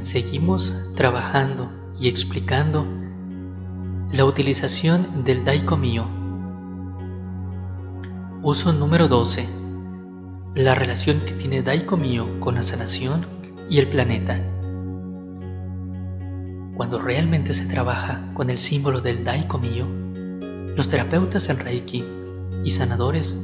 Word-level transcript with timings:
seguimos 0.00 0.74
trabajando 0.94 1.70
y 1.98 2.08
explicando 2.08 2.86
la 4.12 4.24
utilización 4.24 5.24
del 5.24 5.44
Daiko 5.44 5.76
Mio. 5.76 6.06
Uso 8.42 8.72
número 8.72 9.08
12. 9.08 9.48
La 10.54 10.74
relación 10.74 11.20
que 11.26 11.32
tiene 11.32 11.62
Daiko 11.62 11.96
Mio 11.96 12.40
con 12.40 12.54
la 12.54 12.62
sanación 12.62 13.26
y 13.68 13.78
el 13.78 13.88
planeta. 13.88 14.40
Cuando 16.76 17.00
realmente 17.00 17.54
se 17.54 17.66
trabaja 17.66 18.32
con 18.34 18.50
el 18.50 18.58
símbolo 18.58 19.00
del 19.00 19.24
Daiko 19.24 19.58
Mio, 19.58 19.86
los 20.76 20.88
terapeutas 20.88 21.48
en 21.48 21.58
Reiki 21.58 22.04
y 22.64 22.70
sanadores 22.70 23.34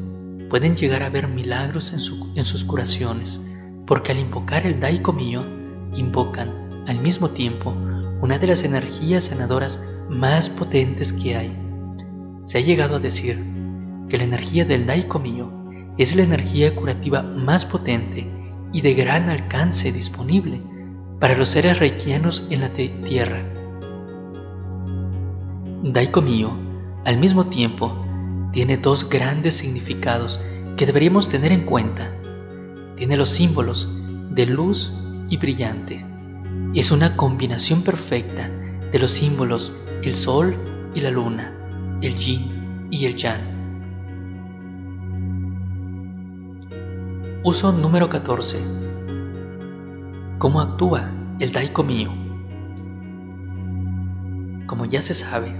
pueden 0.50 0.76
llegar 0.76 1.02
a 1.02 1.10
ver 1.10 1.28
milagros 1.28 1.92
en, 1.92 2.00
en 2.36 2.44
sus 2.44 2.64
curaciones, 2.64 3.40
porque 3.86 4.12
al 4.12 4.18
invocar 4.18 4.66
el 4.66 4.80
Daiko 4.80 5.12
Mio, 5.12 5.61
invocan 5.94 6.84
al 6.86 7.00
mismo 7.00 7.30
tiempo 7.30 7.74
una 8.20 8.38
de 8.38 8.46
las 8.46 8.62
energías 8.62 9.24
sanadoras 9.24 9.82
más 10.08 10.48
potentes 10.48 11.12
que 11.12 11.36
hay. 11.36 11.56
Se 12.44 12.58
ha 12.58 12.60
llegado 12.60 12.96
a 12.96 13.00
decir 13.00 13.42
que 14.08 14.18
la 14.18 14.24
energía 14.24 14.64
del 14.64 14.86
Daiko 14.86 15.18
Mio 15.18 15.52
es 15.98 16.14
la 16.16 16.22
energía 16.22 16.74
curativa 16.74 17.22
más 17.22 17.64
potente 17.64 18.30
y 18.72 18.80
de 18.80 18.94
gran 18.94 19.28
alcance 19.28 19.92
disponible 19.92 20.60
para 21.20 21.36
los 21.36 21.50
seres 21.50 21.78
reikianos 21.78 22.46
en 22.50 22.60
la 22.60 22.70
tierra. 22.70 23.42
Daiko 25.82 26.22
Mio, 26.22 26.52
al 27.04 27.18
mismo 27.18 27.46
tiempo, 27.46 27.92
tiene 28.52 28.76
dos 28.76 29.08
grandes 29.08 29.56
significados 29.56 30.40
que 30.76 30.86
deberíamos 30.86 31.28
tener 31.28 31.52
en 31.52 31.64
cuenta. 31.64 32.10
Tiene 32.96 33.16
los 33.16 33.30
símbolos 33.30 33.88
de 34.30 34.46
luz 34.46 34.92
y 35.32 35.38
brillante. 35.38 36.04
Es 36.74 36.92
una 36.92 37.16
combinación 37.16 37.82
perfecta 37.82 38.50
de 38.92 38.98
los 38.98 39.12
símbolos 39.12 39.74
el 40.02 40.14
sol 40.14 40.54
y 40.94 41.00
la 41.00 41.10
luna, 41.10 41.54
el 42.02 42.16
yin 42.16 42.88
y 42.90 43.06
el 43.06 43.16
yang. 43.16 43.40
Uso 47.44 47.72
número 47.72 48.10
14. 48.10 48.58
¿Cómo 50.38 50.60
actúa 50.60 51.10
el 51.40 51.50
Daiko 51.52 51.82
mío? 51.82 52.10
Como 54.66 54.84
ya 54.84 55.00
se 55.00 55.14
sabe, 55.14 55.50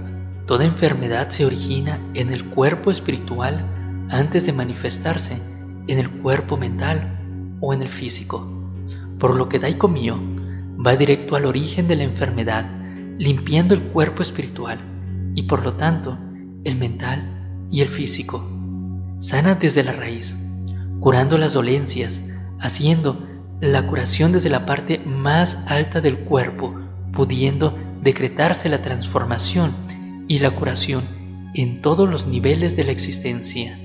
toda 0.45 0.65
enfermedad 0.65 1.29
se 1.29 1.45
origina 1.47 1.99
en 2.13 2.31
el 2.31 2.45
cuerpo 2.51 2.91
espiritual 2.91 3.65
antes 4.09 4.45
de 4.45 4.53
manifestarse 4.53 5.41
en 5.87 5.97
el 5.97 6.11
cuerpo 6.21 6.57
mental 6.57 7.57
o 7.59 7.73
en 7.73 7.81
el 7.81 7.89
físico, 7.89 8.62
por 9.19 9.35
lo 9.35 9.49
que 9.49 9.59
Daiko 9.59 9.87
mío 9.87 10.19
va 10.85 10.95
directo 10.95 11.35
al 11.35 11.45
origen 11.45 11.87
de 11.87 11.95
la 11.95 12.03
enfermedad, 12.03 12.65
limpiando 13.17 13.73
el 13.73 13.83
cuerpo 13.83 14.21
espiritual 14.21 14.79
y 15.35 15.43
por 15.43 15.63
lo 15.63 15.73
tanto 15.73 16.17
el 16.63 16.75
mental 16.75 17.67
y 17.71 17.81
el 17.81 17.89
físico. 17.89 18.47
Sana 19.19 19.55
desde 19.55 19.83
la 19.83 19.93
raíz, 19.93 20.37
curando 20.99 21.37
las 21.37 21.53
dolencias, 21.53 22.21
haciendo 22.59 23.27
la 23.61 23.87
curación 23.87 24.31
desde 24.31 24.49
la 24.49 24.65
parte 24.65 24.99
más 25.05 25.57
alta 25.67 26.01
del 26.01 26.19
cuerpo, 26.19 26.75
pudiendo 27.13 27.77
decretarse 28.01 28.67
la 28.69 28.81
transformación 28.81 29.73
y 30.27 30.39
la 30.39 30.51
curación 30.51 31.03
en 31.53 31.81
todos 31.81 32.09
los 32.09 32.27
niveles 32.27 32.75
de 32.75 32.83
la 32.83 32.91
existencia. 32.91 33.79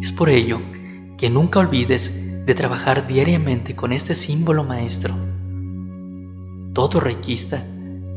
Es 0.00 0.12
por 0.12 0.28
ello 0.28 0.60
que 1.16 1.30
nunca 1.30 1.58
olvides 1.58 2.12
de 2.46 2.54
trabajar 2.54 3.08
diariamente 3.08 3.74
con 3.74 3.92
este 3.92 4.14
símbolo 4.14 4.62
maestro. 4.62 5.14
Todo 6.72 7.00
reikista 7.00 7.64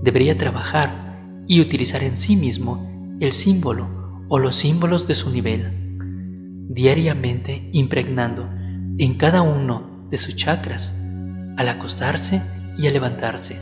debería 0.03 0.37
trabajar 0.37 1.43
y 1.47 1.61
utilizar 1.61 2.03
en 2.03 2.15
sí 2.15 2.35
mismo 2.35 3.17
el 3.19 3.33
símbolo 3.33 4.25
o 4.29 4.37
los 4.37 4.55
símbolos 4.55 5.07
de 5.07 5.15
su 5.15 5.31
nivel, 5.31 6.67
diariamente 6.69 7.69
impregnando 7.73 8.47
en 8.99 9.15
cada 9.15 9.41
uno 9.41 10.07
de 10.11 10.17
sus 10.17 10.35
chakras 10.35 10.93
al 11.57 11.67
acostarse 11.67 12.43
y 12.77 12.85
al 12.85 12.93
levantarse. 12.93 13.57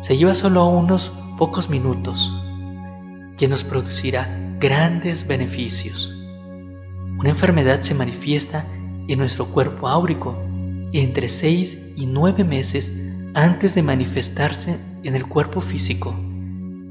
Se 0.00 0.16
lleva 0.16 0.34
solo 0.36 0.66
unos 0.68 1.12
pocos 1.38 1.68
minutos 1.68 2.32
que 3.36 3.48
nos 3.48 3.64
producirá 3.64 4.56
grandes 4.60 5.26
beneficios. 5.26 6.16
Una 7.18 7.30
enfermedad 7.30 7.80
se 7.80 7.94
manifiesta 7.94 8.64
en 9.08 9.18
nuestro 9.18 9.46
cuerpo 9.46 9.88
áurico 9.88 10.36
entre 10.92 11.28
6 11.28 11.78
y 11.96 12.06
9 12.06 12.44
meses 12.44 12.92
antes 13.34 13.74
de 13.74 13.82
manifestarse 13.82 14.78
en 15.02 15.16
el 15.16 15.26
cuerpo 15.26 15.60
físico, 15.60 16.14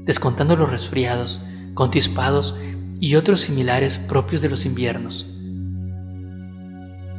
descontando 0.04 0.56
los 0.56 0.70
resfriados, 0.70 1.40
contispados 1.74 2.56
y 3.00 3.14
otros 3.14 3.42
similares 3.42 3.98
propios 3.98 4.42
de 4.42 4.48
los 4.48 4.66
inviernos. 4.66 5.26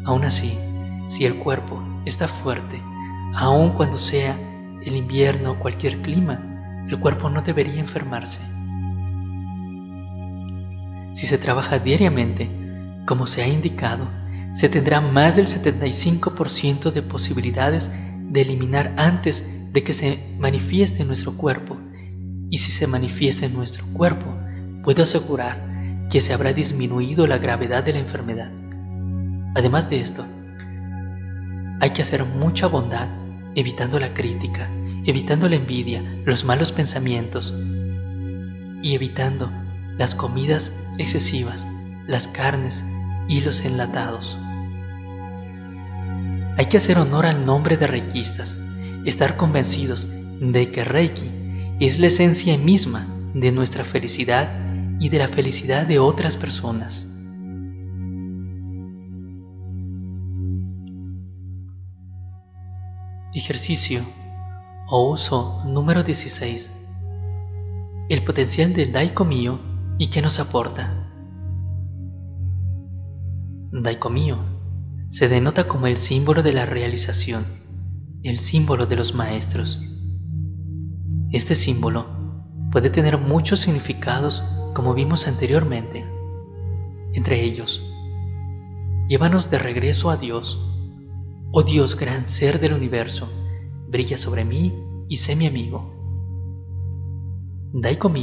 Aún 0.06 0.26
así, 0.26 0.58
si 1.08 1.26
el 1.26 1.36
cuerpo 1.36 1.82
está 2.06 2.28
fuerte, 2.28 2.82
aun 3.34 3.72
cuando 3.72 3.98
sea 3.98 4.38
el 4.86 4.96
invierno 4.96 5.52
o 5.52 5.60
cualquier 5.60 6.02
clima, 6.02 6.86
el 6.88 7.00
cuerpo 7.00 7.30
no 7.30 7.42
debería 7.42 7.80
enfermarse. 7.80 8.42
Si 11.14 11.28
se 11.28 11.38
trabaja 11.38 11.80
diariamente, 11.80 12.50
como 13.06 13.28
se 13.28 13.42
ha 13.44 13.48
indicado, 13.48 14.08
se 14.54 14.70
tendrá 14.70 15.02
más 15.02 15.36
del 15.36 15.48
75% 15.48 16.92
de 16.92 17.02
posibilidades 17.02 17.92
de 18.30 18.42
eliminar 18.42 18.94
antes 18.98 19.44
de 19.72 19.84
que 19.84 19.94
se 19.94 20.20
manifieste 20.38 21.02
en 21.02 21.08
nuestro 21.08 21.36
cuerpo. 21.36 21.78
Y 22.50 22.60
si 22.60 22.72
se 22.72 22.86
manifiesta 22.86 23.46
en 23.46 23.54
nuestro 23.54 23.86
cuerpo, 23.94 24.38
puedo 24.84 25.04
asegurar 25.04 26.08
que 26.10 26.22
se 26.22 26.34
habrá 26.34 26.54
disminuido 26.54 27.26
la 27.26 27.40
gravedad 27.40 27.84
de 27.84 27.94
la 27.94 28.00
enfermedad. 28.00 28.52
Además 29.56 29.90
de 29.90 30.02
esto, 30.02 30.26
hay 31.80 31.90
que 31.90 32.04
hacer 32.04 32.24
mucha 32.24 32.68
bondad 32.68 33.10
evitando 33.56 34.00
la 34.00 34.14
crítica, 34.14 34.70
evitando 35.06 35.50
la 35.50 35.56
envidia, 35.56 36.04
los 36.26 36.46
malos 36.46 36.72
pensamientos 36.72 37.54
y 38.82 38.94
evitando 38.94 39.52
las 39.98 40.16
comidas 40.16 40.72
excesivas, 40.98 41.68
las 42.08 42.28
carnes 42.28 42.84
y 43.28 43.42
los 43.42 43.64
enlatados. 43.66 44.38
Hay 46.58 46.68
que 46.68 46.78
hacer 46.78 46.98
honor 46.98 47.26
al 47.26 47.46
nombre 47.46 47.78
de 47.78 47.88
reikistas, 47.88 48.60
estar 49.06 49.38
convencidos 49.38 50.08
de 50.40 50.72
que 50.72 50.84
Reiki 50.84 51.32
es 51.80 52.00
la 52.00 52.08
esencia 52.08 52.58
misma 52.58 53.08
de 53.34 53.52
nuestra 53.52 53.84
felicidad 53.84 54.50
y 55.00 55.10
de 55.10 55.18
la 55.18 55.30
felicidad 55.30 55.88
de 55.88 56.00
otras 56.00 56.38
personas. 56.38 57.08
Ejercicio 63.34 64.06
o 64.88 65.10
uso 65.12 65.64
número 65.66 66.04
16. 66.04 66.70
El 68.10 68.24
potencial 68.24 68.74
del 68.74 68.92
Daiko 68.92 69.26
Mio 69.26 69.60
y 69.98 70.08
qué 70.08 70.22
nos 70.22 70.40
aporta. 70.40 71.03
Daiko 73.82 74.12
Mio 74.12 74.38
se 75.10 75.28
denota 75.28 75.68
como 75.68 75.88
el 75.88 75.98
símbolo 75.98 76.44
de 76.44 76.54
la 76.54 76.68
realización, 76.68 77.48
el 78.22 78.38
símbolo 78.38 78.86
de 78.86 78.96
los 78.96 79.16
maestros. 79.16 79.82
Este 81.32 81.56
símbolo 81.56 82.06
puede 82.72 82.92
tener 82.92 83.18
muchos 83.18 83.62
significados 83.62 84.44
como 84.76 84.94
vimos 84.94 85.28
anteriormente. 85.28 86.06
Entre 87.14 87.42
ellos, 87.44 87.82
llévanos 89.08 89.50
de 89.50 89.58
regreso 89.58 90.12
a 90.12 90.18
Dios. 90.18 90.64
Oh 91.52 91.64
Dios, 91.64 91.96
gran 91.96 92.28
ser 92.28 92.60
del 92.60 92.74
universo, 92.74 93.28
brilla 93.90 94.20
sobre 94.20 94.46
mí 94.46 94.72
y 95.10 95.18
sé 95.18 95.36
mi 95.36 95.48
amigo. 95.48 95.92
Daiko 97.74 98.14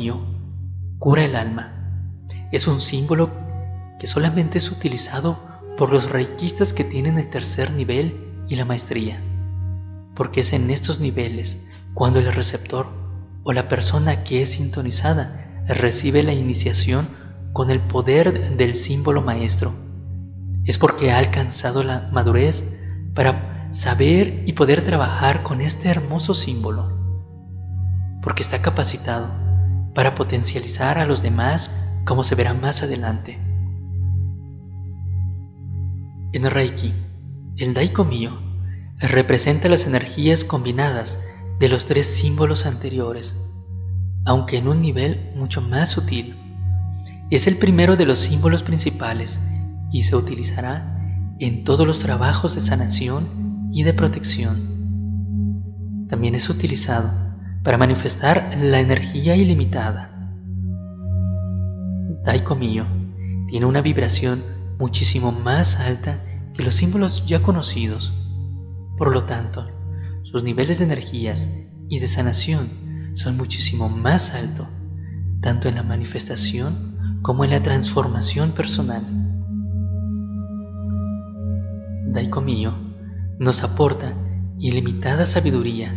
cura 1.01 1.25
el 1.25 1.35
alma. 1.35 2.07
Es 2.53 2.69
un 2.69 2.79
símbolo 2.79 3.40
que 4.01 4.07
solamente 4.07 4.59
es 4.59 4.73
utilizado 4.73 5.39
por 5.77 5.93
los 5.93 6.11
reikistas 6.11 6.73
que 6.73 6.85
tienen 6.85 7.19
el 7.19 7.29
tercer 7.29 7.71
nivel 7.71 8.17
y 8.49 8.57
la 8.57 8.65
maestría, 8.65 9.21
porque 10.17 10.41
es 10.41 10.53
en 10.55 10.71
estos 10.71 11.01
niveles 11.01 11.59
cuando 11.95 12.19
el 12.19 12.33
receptor 12.33 12.87
o 13.45 13.53
la 13.53 13.69
persona 13.69 14.25
que 14.25 14.43
es 14.43 14.53
sintonizada 14.53 15.63
recibe 15.69 16.23
la 16.23 16.33
iniciación 16.33 17.09
con 17.53 17.71
el 17.71 17.81
poder 17.81 18.57
del 18.57 18.75
símbolo 18.75 19.23
maestro. 19.23 19.75
Es 20.65 20.79
porque 20.79 21.13
ha 21.13 21.19
alcanzado 21.19 21.83
la 21.85 22.09
madurez 22.11 22.65
para 23.15 23.69
saber 23.73 24.45
y 24.47 24.55
poder 24.55 24.85
trabajar 24.85 25.43
con 25.43 25.61
este 25.61 25.89
hermoso 25.89 26.35
símbolo, 26.35 26.91
porque 28.23 28.43
está 28.43 28.63
capacitado 28.63 29.31
para 29.95 30.15
potencializar 30.15 30.99
a 30.99 31.07
los 31.07 31.23
demás 31.23 31.71
como 32.07 32.23
se 32.23 32.35
verá 32.35 32.55
más 32.55 32.83
adelante. 32.83 33.50
En 36.33 36.49
Reiki, 36.49 36.95
el 37.57 37.75
Daiko 37.75 38.05
Mio 38.05 38.41
representa 39.01 39.69
las 39.69 39.87
energías 39.87 40.45
combinadas 40.45 41.19
de 41.59 41.69
los 41.69 41.87
tres 41.87 42.07
símbolos 42.07 42.67
anteriores, 42.67 43.35
aunque 44.25 44.59
en 44.59 44.69
un 44.69 44.81
nivel 44.81 45.33
mucho 45.35 45.61
más 45.61 45.91
sutil. 45.91 46.37
Es 47.31 47.49
el 47.49 47.57
primero 47.57 47.97
de 47.97 48.07
los 48.07 48.21
símbolos 48.21 48.63
principales 48.63 49.41
y 49.91 50.05
se 50.05 50.15
utilizará 50.15 51.35
en 51.41 51.65
todos 51.65 51.85
los 51.85 51.99
trabajos 51.99 52.55
de 52.55 52.61
sanación 52.61 53.69
y 53.73 53.83
de 53.83 53.93
protección. 53.93 56.07
También 56.09 56.37
es 56.37 56.49
utilizado 56.49 57.11
para 57.65 57.77
manifestar 57.77 58.57
la 58.57 58.79
energía 58.79 59.35
ilimitada. 59.35 60.31
Daiko 62.25 62.55
Mio 62.55 62.87
tiene 63.49 63.67
una 63.67 63.83
vibración 63.83 64.60
muchísimo 64.81 65.31
más 65.31 65.77
alta 65.77 66.25
que 66.55 66.65
los 66.65 66.75
símbolos 66.75 67.27
ya 67.27 67.43
conocidos. 67.43 68.13
Por 68.97 69.13
lo 69.13 69.25
tanto, 69.25 69.69
sus 70.25 70.43
niveles 70.43 70.79
de 70.79 70.85
energías 70.85 71.47
y 71.89 72.01
de 72.01 72.09
sanación 72.09 73.13
son 73.15 73.37
muchísimo 73.37 73.89
más 73.89 74.31
altos, 74.31 74.67
tanto 75.43 75.69
en 75.69 75.75
la 75.75 75.83
manifestación 75.83 77.21
como 77.23 77.45
en 77.45 77.51
la 77.51 77.63
transformación 77.63 78.53
personal. 78.53 79.05
Daiko 82.13 82.41
Mio 82.41 82.75
nos 83.39 83.63
aporta 83.63 84.15
ilimitada 84.59 85.27
sabiduría 85.27 85.95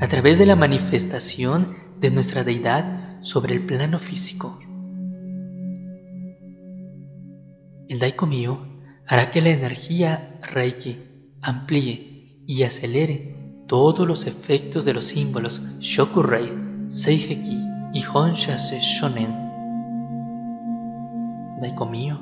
a 0.00 0.08
través 0.08 0.38
de 0.38 0.46
la 0.46 0.56
manifestación 0.56 1.76
de 2.00 2.10
nuestra 2.10 2.42
deidad 2.42 3.22
sobre 3.22 3.54
el 3.54 3.66
plano 3.66 3.98
físico. 3.98 4.58
El 7.86 7.98
Daiko 7.98 8.26
Mio 8.26 8.66
hará 9.06 9.30
que 9.30 9.42
la 9.42 9.50
energía 9.50 10.38
Reiki 10.40 10.98
amplíe 11.42 12.40
y 12.46 12.62
acelere 12.62 13.36
todos 13.66 14.06
los 14.08 14.26
efectos 14.26 14.86
de 14.86 14.94
los 14.94 15.04
símbolos 15.04 15.60
Shokurei, 15.80 16.50
Seiheki 16.88 17.58
y 17.92 18.02
Honshase 18.04 18.80
Shonen. 18.80 19.34
Daiko 21.60 21.84
Mio 21.84 22.20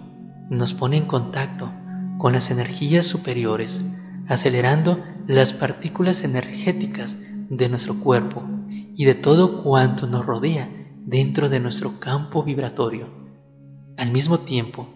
nos 0.51 0.75
pone 0.75 0.97
en 0.97 1.07
contacto 1.07 1.71
con 2.19 2.33
las 2.33 2.51
energías 2.51 3.07
superiores, 3.07 3.85
acelerando 4.27 4.99
las 5.29 5.53
partículas 5.53 6.25
energéticas 6.25 7.19
de 7.51 7.69
nuestro 7.69 8.01
cuerpo 8.01 8.43
y 8.69 9.05
de 9.05 9.15
todo 9.15 9.63
cuanto 9.63 10.09
nos 10.09 10.27
rodea 10.27 10.69
dentro 11.07 11.49
de 11.49 11.61
nuestro 11.61 12.01
campo 12.01 12.43
vibratorio, 12.43 13.07
al 13.97 14.11
mismo 14.11 14.41
tiempo 14.41 14.89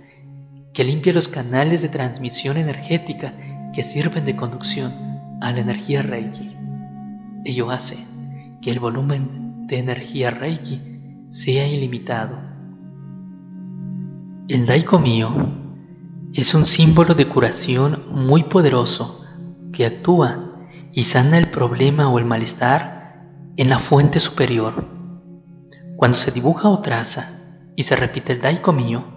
que 0.76 0.84
limpia 0.84 1.14
los 1.14 1.28
canales 1.28 1.80
de 1.80 1.88
transmisión 1.88 2.58
energética 2.58 3.32
que 3.72 3.82
sirven 3.82 4.26
de 4.26 4.36
conducción 4.36 4.92
a 5.40 5.50
la 5.50 5.60
energía 5.60 6.02
Reiki. 6.02 6.54
Ello 7.46 7.70
hace 7.70 7.96
que 8.60 8.72
el 8.72 8.78
volumen 8.78 9.66
de 9.68 9.78
energía 9.78 10.30
Reiki 10.30 10.82
sea 11.30 11.66
ilimitado. 11.66 12.38
El 14.48 14.66
Daiko 14.66 14.98
Mio 14.98 15.30
es 16.34 16.52
un 16.54 16.66
símbolo 16.66 17.14
de 17.14 17.26
curación 17.26 18.02
muy 18.10 18.42
poderoso 18.42 19.24
que 19.72 19.86
actúa 19.86 20.58
y 20.92 21.04
sana 21.04 21.38
el 21.38 21.48
problema 21.48 22.10
o 22.10 22.18
el 22.18 22.26
malestar 22.26 23.24
en 23.56 23.70
la 23.70 23.78
fuente 23.78 24.20
superior. 24.20 24.86
Cuando 25.96 26.18
se 26.18 26.32
dibuja 26.32 26.68
o 26.68 26.82
traza 26.82 27.30
y 27.76 27.84
se 27.84 27.96
repite 27.96 28.34
el 28.34 28.42
Daiko 28.42 28.74
Mio, 28.74 29.15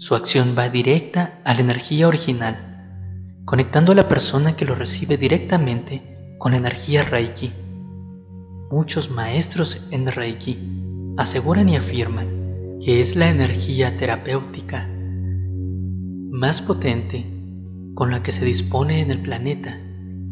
su 0.00 0.14
acción 0.14 0.54
va 0.56 0.68
directa 0.68 1.40
a 1.44 1.54
la 1.54 1.60
energía 1.60 2.06
original, 2.06 3.42
conectando 3.44 3.90
a 3.90 3.94
la 3.96 4.06
persona 4.06 4.54
que 4.54 4.64
lo 4.64 4.76
recibe 4.76 5.16
directamente 5.16 6.36
con 6.38 6.52
la 6.52 6.58
energía 6.58 7.02
Reiki. 7.02 7.52
Muchos 8.70 9.10
maestros 9.10 9.88
en 9.90 10.06
Reiki 10.06 10.56
aseguran 11.16 11.68
y 11.68 11.76
afirman 11.76 12.78
que 12.80 13.00
es 13.00 13.16
la 13.16 13.28
energía 13.28 13.98
terapéutica 13.98 14.88
más 16.30 16.62
potente 16.62 17.26
con 17.94 18.12
la 18.12 18.22
que 18.22 18.30
se 18.30 18.44
dispone 18.44 19.00
en 19.00 19.10
el 19.10 19.20
planeta 19.20 19.80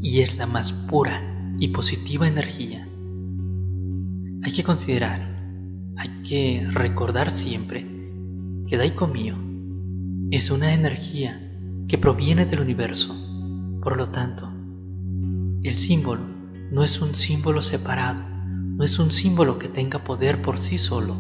y 0.01 0.21
es 0.21 0.37
la 0.37 0.47
más 0.47 0.73
pura 0.73 1.55
y 1.59 1.69
positiva 1.69 2.29
energía. 2.29 2.87
Hay 4.45 4.53
que 4.53 4.63
considerar, 4.63 5.23
hay 5.97 6.23
que 6.23 6.65
recordar 6.71 7.33
siempre 7.33 7.85
que 8.69 8.77
Daiko 8.77 9.09
Mio 9.09 9.46
es 10.31 10.51
una 10.51 10.75
energía 10.75 11.41
que 11.87 11.99
proviene 11.99 12.47
del 12.47 12.61
universo. 12.61 13.15
Por 13.81 13.97
lo 13.97 14.09
tanto, 14.11 14.51
el 15.63 15.79
símbolo 15.79 16.23
no 16.73 16.83
es 16.83 17.01
un 17.01 17.15
símbolo 17.15 17.63
separado, 17.63 18.25
no 18.29 18.85
es 18.85 18.99
un 18.99 19.13
símbolo 19.13 19.59
que 19.59 19.69
tenga 19.69 20.03
poder 20.03 20.43
por 20.43 20.59
sí 20.59 20.79
solo, 20.79 21.17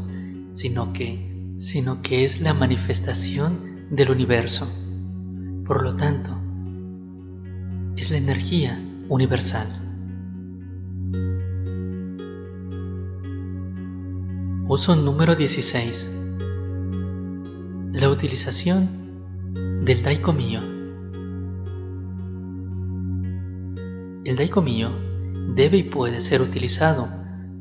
sino 0.55 0.93
que, 0.93 1.55
sino 1.59 2.03
que 2.03 2.25
es 2.25 2.41
la 2.41 2.53
manifestación 2.53 3.87
del 3.91 4.11
universo. 4.11 4.69
Por 5.65 5.85
lo 5.85 5.97
tanto, 5.97 6.37
es 7.97 8.11
la 8.11 8.17
energía 8.17 8.83
universal. 9.09 9.83
Uso 14.69 14.97
número 14.97 15.37
16 15.37 16.16
la 17.97 18.11
utilización 18.11 19.85
del 19.87 20.03
Daiko 20.03 20.35
Mio. 20.35 20.61
El 24.23 24.37
Daiko 24.37 24.61
Mio 24.61 24.91
debe 25.55 25.79
y 25.79 25.85
puede 25.85 26.21
ser 26.21 26.43
utilizado 26.43 27.09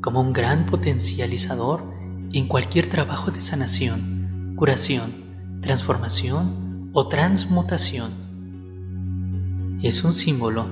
como 0.02 0.20
un 0.20 0.34
gran 0.34 0.66
potencializador 0.66 1.90
en 2.34 2.48
cualquier 2.48 2.90
trabajo 2.90 3.30
de 3.30 3.40
sanación, 3.40 4.52
curación, 4.56 5.14
transformación 5.62 6.90
o 6.92 7.08
transmutación. 7.08 8.12
Es 9.82 10.04
un 10.04 10.14
símbolo 10.14 10.66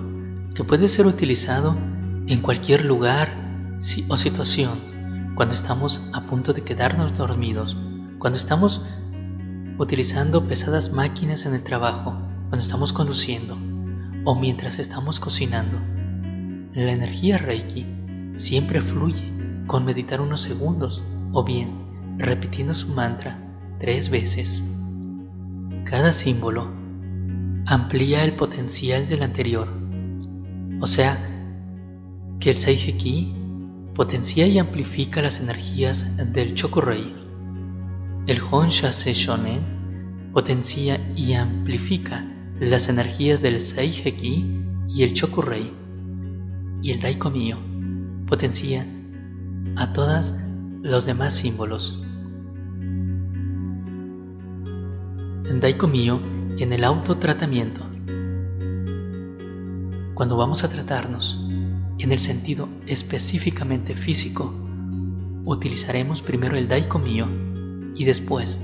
que 0.55 0.65
puede 0.65 0.89
ser 0.89 1.07
utilizado 1.07 1.75
en 2.27 2.43
cualquier 2.43 2.85
lugar 2.85 3.79
o 4.11 4.19
situación, 4.19 5.33
cuando 5.37 5.55
estamos 5.55 6.03
a 6.13 6.27
punto 6.27 6.53
de 6.53 6.65
quedarnos 6.65 7.17
dormidos, 7.17 7.79
cuando 8.19 8.37
estamos 8.37 8.85
utilizando 9.79 10.47
pesadas 10.47 10.93
máquinas 10.93 11.47
en 11.47 11.55
el 11.55 11.65
trabajo, 11.65 12.17
cuando 12.49 12.61
estamos 12.61 12.93
conduciendo 12.93 13.57
o 14.25 14.35
mientras 14.35 14.79
estamos 14.79 15.21
cocinando. 15.21 15.79
La 16.73 16.93
energía 16.93 17.39
Reiki 17.39 17.87
siempre 18.37 18.81
fluye 18.81 19.33
con 19.67 19.85
meditar 19.85 20.21
unos 20.21 20.41
segundos 20.41 21.03
o 21.33 21.45
bien 21.45 21.73
repitiendo 22.19 22.75
su 22.75 22.89
mantra 22.89 23.39
tres 23.81 24.09
veces. 24.09 24.63
Cada 25.85 26.13
símbolo 26.13 26.71
amplía 27.67 28.25
el 28.25 28.35
potencial 28.35 29.09
del 29.09 29.23
anterior, 29.23 29.69
o 30.81 30.87
sea, 30.87 31.19
que 32.41 32.51
el 32.51 32.59
Seiheki 32.59 33.35
potencia 33.95 34.47
y 34.47 34.59
amplifica 34.59 35.23
las 35.23 35.41
energías 35.41 36.07
del 36.33 36.55
Chokurei 36.55 37.24
el 38.27 38.41
Honsha 38.41 38.91
Shonen 38.91 40.31
potencia 40.33 40.99
y 41.15 41.35
amplifica 41.35 42.25
las 42.59 42.89
energías 42.89 43.43
del 43.43 43.61
Seiheki 43.61 44.63
y 44.89 45.03
el 45.03 45.13
Chokurei, 45.13 45.71
y 46.81 46.93
el 46.93 47.01
Daiko 47.01 47.31
Mio 47.31 47.59
potencia 48.27 48.87
a 49.77 49.93
todos 49.93 50.33
los 50.83 51.05
demás 51.05 51.35
símbolos. 51.35 52.03
En 55.47 55.61
Daiko 55.61 55.87
Mio 55.87 56.19
en 56.57 56.73
el 56.73 56.85
autotratamiento. 56.85 57.83
Cuando 60.15 60.39
vamos 60.39 60.65
a 60.65 60.71
tratarnos 60.71 61.39
en 61.99 62.11
el 62.11 62.21
sentido 62.21 62.69
específicamente 62.87 63.95
físico, 63.95 64.55
utilizaremos 65.45 66.23
primero 66.23 66.57
el 66.57 66.69
Daiko 66.69 66.99
Mio 66.99 67.44
y 67.95 68.05
después 68.05 68.59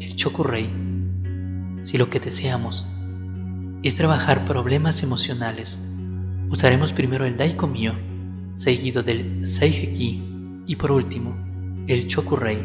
el 0.00 0.16
Chokurei. 0.16 0.70
Si 1.84 1.98
lo 1.98 2.10
que 2.10 2.20
deseamos 2.20 2.86
es 3.82 3.94
trabajar 3.94 4.46
problemas 4.46 5.02
emocionales, 5.02 5.78
usaremos 6.50 6.92
primero 6.92 7.24
el 7.24 7.36
Daiko 7.36 7.66
Mio, 7.66 7.94
seguido 8.54 9.02
del 9.02 9.46
Seiheki 9.46 10.62
y 10.66 10.76
por 10.76 10.92
último 10.92 11.36
el 11.86 12.06
Chokurei. 12.06 12.64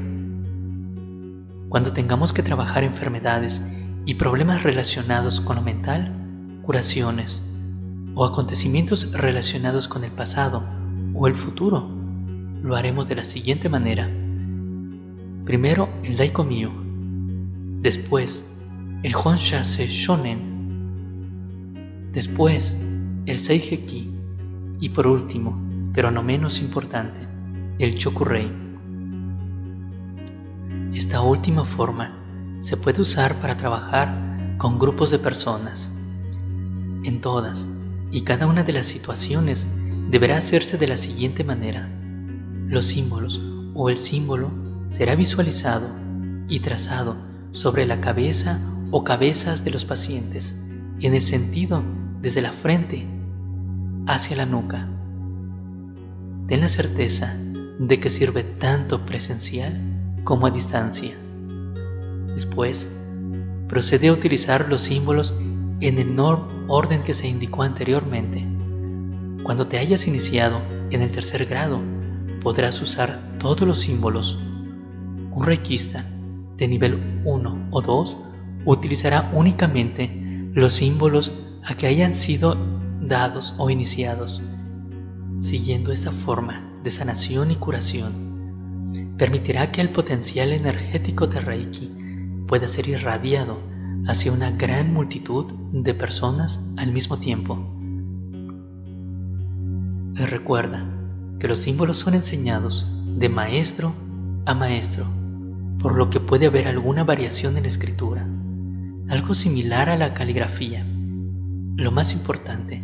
Cuando 1.68 1.94
tengamos 1.94 2.34
que 2.34 2.42
trabajar 2.42 2.84
enfermedades 2.84 3.62
y 4.06 4.16
problemas 4.16 4.64
relacionados 4.64 5.42
con 5.42 5.58
lo 5.58 5.62
mental, 5.62 6.60
curaciones 6.64 7.44
o 8.16 8.26
acontecimientos 8.26 9.12
relacionados 9.12 9.88
con 9.88 10.04
el 10.04 10.12
pasado 10.12 10.64
o 11.14 11.28
el 11.28 11.36
futuro, 11.36 11.88
lo 12.62 12.76
haremos 12.76 13.08
de 13.08 13.16
la 13.16 13.26
siguiente 13.26 13.70
manera. 13.70 14.10
Primero 15.50 15.90
el 16.04 16.16
Daiko 16.16 16.44
Mio, 16.44 16.72
después 17.82 18.46
el 19.02 19.16
Honsha 19.16 19.64
Se 19.64 19.88
Shonen, 19.88 22.12
después 22.14 22.78
el 23.26 23.40
Seiheki 23.40 24.14
y 24.80 24.90
por 24.90 25.08
último, 25.08 25.60
pero 25.92 26.12
no 26.12 26.22
menos 26.22 26.62
importante, 26.62 27.22
el 27.80 27.96
Chokurei. 27.96 28.52
Esta 30.94 31.24
última 31.24 31.66
forma 31.66 32.16
se 32.60 32.78
puede 32.78 33.02
usar 33.02 33.42
para 33.42 33.58
trabajar 33.58 34.56
con 34.60 34.78
grupos 34.78 35.10
de 35.10 35.18
personas. 35.18 35.92
En 37.04 37.22
todas 37.22 37.66
y 38.12 38.22
cada 38.22 38.46
una 38.46 38.62
de 38.62 38.74
las 38.74 38.86
situaciones 38.86 39.68
deberá 40.12 40.38
hacerse 40.38 40.78
de 40.78 40.86
la 40.86 40.98
siguiente 40.98 41.44
manera. 41.44 41.90
Los 42.68 42.86
símbolos 42.86 43.42
o 43.74 43.90
el 43.90 43.98
símbolo 43.98 44.69
será 44.90 45.16
visualizado 45.16 45.88
y 46.48 46.60
trazado 46.60 47.16
sobre 47.52 47.86
la 47.86 48.02
cabeza 48.02 48.60
o 48.92 49.04
cabezas 49.04 49.64
de 49.64 49.72
los 49.72 49.86
pacientes 49.86 50.56
en 51.00 51.14
el 51.14 51.24
sentido 51.24 51.84
desde 52.22 52.42
la 52.42 52.54
frente 52.54 53.08
hacia 54.08 54.36
la 54.36 54.46
nuca. 54.46 54.88
Ten 56.48 56.62
la 56.62 56.70
certeza 56.70 57.36
de 57.80 58.00
que 58.00 58.10
sirve 58.10 58.44
tanto 58.44 59.06
presencial 59.06 59.80
como 60.24 60.48
a 60.48 60.52
distancia. 60.52 61.16
Después, 62.34 62.90
procede 63.68 64.10
a 64.10 64.14
utilizar 64.14 64.68
los 64.68 64.82
símbolos 64.82 65.36
en 65.80 66.00
el 66.00 66.20
orden 66.68 67.04
que 67.04 67.14
se 67.14 67.28
indicó 67.28 67.64
anteriormente. 67.64 68.46
Cuando 69.44 69.68
te 69.68 69.78
hayas 69.78 70.08
iniciado 70.08 70.60
en 70.90 71.02
el 71.02 71.12
tercer 71.12 71.46
grado, 71.46 71.80
podrás 72.42 72.82
usar 72.82 73.38
todos 73.40 73.62
los 73.62 73.80
símbolos. 73.80 74.40
Un 75.40 75.46
reikista 75.46 76.04
de 76.58 76.68
nivel 76.68 77.22
1 77.24 77.68
o 77.72 77.82
2 77.82 78.18
utilizará 78.66 79.32
únicamente 79.34 80.12
los 80.54 80.74
símbolos 80.74 81.32
a 81.64 81.76
que 81.76 81.88
hayan 81.88 82.14
sido 82.14 82.58
dados 83.00 83.56
o 83.58 83.70
iniciados. 83.70 84.42
Siguiendo 85.40 85.94
esta 85.94 86.12
forma 86.12 86.70
de 86.84 86.92
sanación 86.92 87.52
y 87.52 87.56
curación, 87.56 89.16
permitirá 89.18 89.72
que 89.72 89.80
el 89.80 89.92
potencial 89.92 90.52
energético 90.52 91.28
de 91.28 91.40
Reiki 91.40 91.90
pueda 92.46 92.68
ser 92.68 92.90
irradiado 92.90 93.60
hacia 94.08 94.34
una 94.34 94.52
gran 94.52 94.94
multitud 94.94 95.46
de 95.72 95.94
personas 95.94 96.60
al 96.76 96.92
mismo 96.92 97.18
tiempo. 97.18 97.58
Recuerda 100.16 100.86
que 101.40 101.48
los 101.48 101.62
símbolos 101.62 101.96
son 101.96 102.16
enseñados 102.16 102.86
de 103.18 103.30
maestro 103.30 103.94
a 104.46 104.54
maestro, 104.54 105.19
por 105.82 105.96
lo 105.96 106.10
que 106.10 106.20
puede 106.20 106.48
haber 106.48 106.68
alguna 106.68 107.04
variación 107.04 107.56
en 107.58 107.64
la 107.64 107.70
escritura, 107.70 108.28
algo 109.08 109.34
similar 109.34 109.90
a 109.90 109.98
la 109.98 110.14
caligrafía. 110.14 110.86
Lo 111.76 111.92
más 111.92 112.14
importante 112.14 112.84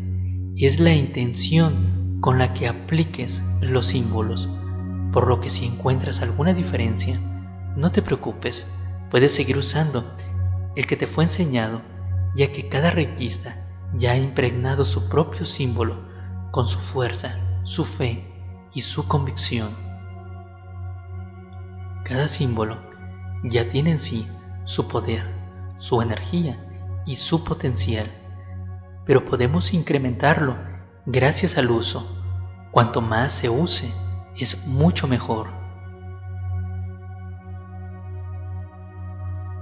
es 0.56 0.80
la 0.80 0.94
intención 0.94 2.20
con 2.22 2.40
la 2.40 2.54
que 2.54 2.68
apliques 2.68 3.42
los 3.62 3.88
símbolos, 3.88 4.50
por 5.12 5.28
lo 5.28 5.40
que 5.40 5.50
si 5.50 5.66
encuentras 5.66 6.22
alguna 6.22 6.54
diferencia, 6.54 7.20
no 7.76 7.92
te 7.92 8.02
preocupes, 8.02 8.68
puedes 9.12 9.34
seguir 9.34 9.58
usando 9.58 10.16
el 10.76 10.88
que 10.88 10.96
te 10.96 11.08
fue 11.08 11.26
enseñado, 11.26 11.82
ya 12.36 12.52
que 12.52 12.70
cada 12.70 12.92
requista 12.92 13.68
ya 13.94 14.12
ha 14.12 14.18
impregnado 14.18 14.86
su 14.86 15.10
propio 15.10 15.46
símbolo 15.46 15.98
con 16.52 16.68
su 16.68 16.80
fuerza, 16.80 17.38
su 17.64 17.84
fe 17.86 18.26
y 18.74 18.82
su 18.82 19.08
convicción. 19.08 19.85
Cada 22.06 22.28
símbolo 22.28 22.78
ya 23.44 23.72
tiene 23.72 23.90
en 23.90 24.00
sí 24.00 24.28
su 24.64 24.88
poder, 24.88 25.26
su 25.80 26.04
energía 26.04 26.56
y 27.04 27.16
su 27.16 27.44
potencial, 27.44 28.12
pero 29.08 29.26
podemos 29.26 29.74
incrementarlo 29.74 30.56
gracias 31.08 31.58
al 31.58 31.72
uso. 31.72 32.08
Cuanto 32.70 33.02
más 33.02 33.32
se 33.32 33.50
use, 33.50 33.92
es 34.38 34.68
mucho 34.68 35.08
mejor. 35.08 35.48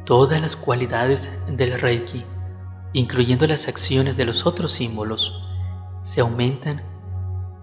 Todas 0.04 0.42
las 0.42 0.58
cualidades 0.58 1.32
del 1.48 1.80
Reiki, 1.80 2.26
incluyendo 2.92 3.48
las 3.48 3.70
acciones 3.70 4.18
de 4.18 4.26
los 4.26 4.46
otros 4.46 4.74
símbolos, 4.74 5.42
se 6.04 6.20
aumentan 6.20 6.82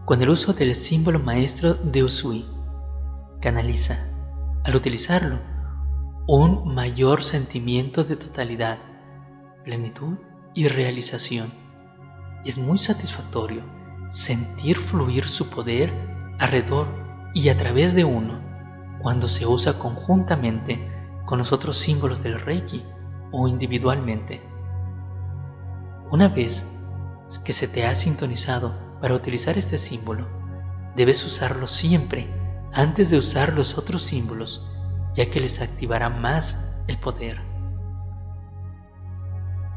con 0.06 0.22
el 0.22 0.30
uso 0.30 0.54
del 0.54 0.74
símbolo 0.74 1.18
maestro 1.18 1.74
de 1.74 2.02
Usui. 2.02 2.46
Canaliza, 3.42 4.09
al 4.64 4.76
utilizarlo, 4.76 5.38
un 6.26 6.74
mayor 6.74 7.22
sentimiento 7.22 8.04
de 8.04 8.16
totalidad, 8.16 8.78
plenitud 9.64 10.18
y 10.54 10.68
realización. 10.68 11.52
Es 12.44 12.58
muy 12.58 12.78
satisfactorio 12.78 13.62
sentir 14.10 14.78
fluir 14.78 15.26
su 15.26 15.48
poder 15.48 15.92
alrededor 16.38 16.88
y 17.32 17.48
a 17.48 17.56
través 17.56 17.94
de 17.94 18.04
uno 18.04 18.40
cuando 19.02 19.28
se 19.28 19.46
usa 19.46 19.78
conjuntamente 19.78 20.92
con 21.24 21.38
los 21.38 21.52
otros 21.52 21.78
símbolos 21.78 22.22
del 22.22 22.40
Reiki 22.40 22.84
o 23.32 23.48
individualmente. 23.48 24.42
Una 26.10 26.28
vez 26.28 26.66
que 27.44 27.52
se 27.52 27.66
te 27.66 27.86
ha 27.86 27.94
sintonizado 27.94 28.74
para 29.00 29.14
utilizar 29.14 29.56
este 29.56 29.78
símbolo, 29.78 30.26
debes 30.96 31.24
usarlo 31.24 31.66
siempre 31.66 32.39
antes 32.72 33.10
de 33.10 33.18
usar 33.18 33.52
los 33.52 33.76
otros 33.76 34.02
símbolos, 34.02 34.66
ya 35.14 35.30
que 35.30 35.40
les 35.40 35.60
activará 35.60 36.08
más 36.08 36.58
el 36.86 36.98
poder. 36.98 37.40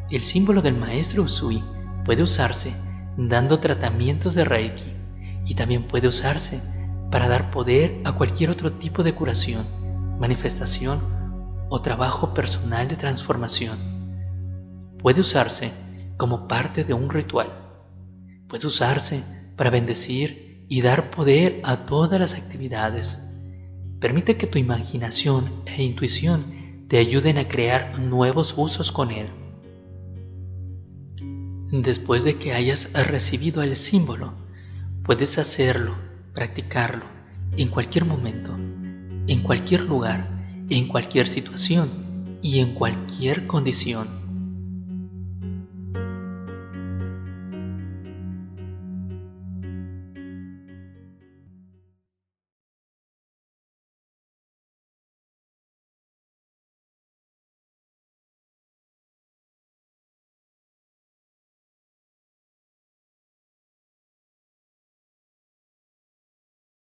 El 0.10 0.22
símbolo 0.24 0.62
del 0.62 0.78
maestro 0.78 1.24
Usui 1.24 1.64
puede 2.06 2.22
usarse 2.22 2.74
dando 3.18 3.60
tratamientos 3.60 4.34
de 4.34 4.46
Reiki 4.46 4.94
y 5.46 5.56
también 5.56 5.88
puede 5.88 6.08
usarse 6.08 6.62
para 7.12 7.28
dar 7.28 7.52
poder 7.52 8.02
a 8.06 8.14
cualquier 8.14 8.50
otro 8.50 8.74
tipo 8.74 9.04
de 9.04 9.14
curación, 9.14 9.66
manifestación 10.20 11.02
o 11.70 11.82
trabajo 11.82 12.34
personal 12.34 12.88
de 12.88 12.96
transformación. 12.96 13.78
Puede 15.00 15.22
usarse 15.22 15.72
como 16.18 16.48
parte 16.48 16.84
de 16.84 16.94
un 16.94 17.10
ritual. 17.10 17.50
Puede 18.48 18.68
usarse 18.68 19.24
para 19.56 19.70
bendecir 19.70 20.43
y 20.68 20.82
dar 20.82 21.12
poder 21.12 21.62
a 21.64 21.86
todas 21.86 22.20
las 22.20 22.34
actividades. 22.34 23.20
Permite 24.00 24.38
que 24.38 24.48
tu 24.48 24.58
imaginación 24.58 25.64
e 25.66 25.84
intuición 25.84 26.86
te 26.88 26.98
ayuden 26.98 27.38
a 27.38 27.48
crear 27.48 28.00
nuevos 28.00 28.54
usos 28.58 28.92
con 28.92 29.12
él. 29.12 29.28
Después 31.72 32.24
de 32.24 32.38
que 32.38 32.54
hayas 32.54 32.92
recibido 32.94 33.64
el 33.64 33.76
símbolo, 33.76 34.34
puedes 35.04 35.38
hacerlo, 35.38 35.96
practicarlo, 36.34 37.06
en 37.58 37.70
cualquier 37.70 38.06
momento, 38.06 38.56
en 38.56 39.42
cualquier 39.42 39.82
lugar 39.82 40.34
en 40.70 40.88
cualquier 40.88 41.28
situación 41.28 42.40
y 42.42 42.60
en 42.60 42.74
cualquier 42.74 43.48
condición. 43.48 44.23